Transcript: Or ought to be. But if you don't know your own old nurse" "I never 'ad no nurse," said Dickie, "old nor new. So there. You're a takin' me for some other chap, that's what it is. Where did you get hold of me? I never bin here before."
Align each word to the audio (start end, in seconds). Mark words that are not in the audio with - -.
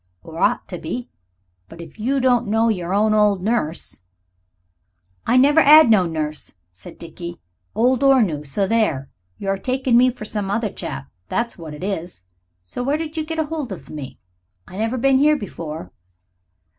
Or 0.23 0.39
ought 0.39 0.67
to 0.69 0.79
be. 0.79 1.09
But 1.69 1.79
if 1.79 1.99
you 1.99 2.19
don't 2.19 2.47
know 2.47 2.69
your 2.69 2.91
own 2.91 3.13
old 3.13 3.43
nurse" 3.43 4.01
"I 5.27 5.37
never 5.37 5.59
'ad 5.59 5.91
no 5.91 6.07
nurse," 6.07 6.55
said 6.73 6.97
Dickie, 6.97 7.39
"old 7.75 8.01
nor 8.01 8.23
new. 8.23 8.43
So 8.43 8.65
there. 8.65 9.11
You're 9.37 9.53
a 9.53 9.59
takin' 9.59 9.95
me 9.97 10.09
for 10.09 10.25
some 10.25 10.49
other 10.49 10.69
chap, 10.71 11.11
that's 11.29 11.55
what 11.55 11.75
it 11.75 11.83
is. 11.83 12.23
Where 12.73 12.97
did 12.97 13.15
you 13.15 13.23
get 13.23 13.37
hold 13.37 13.71
of 13.71 13.91
me? 13.91 14.17
I 14.67 14.75
never 14.77 14.97
bin 14.97 15.19
here 15.19 15.37
before." 15.37 15.91